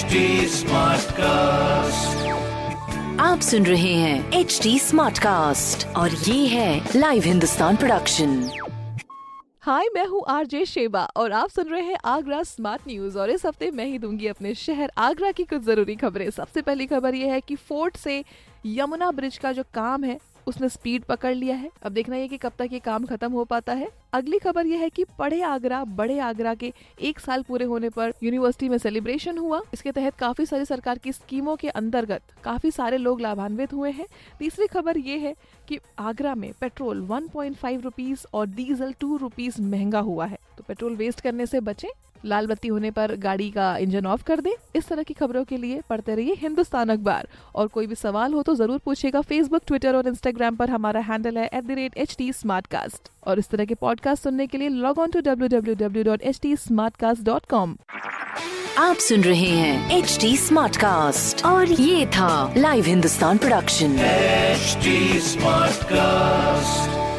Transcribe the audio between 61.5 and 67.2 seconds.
ये था live Hindustan production HD Smartcast.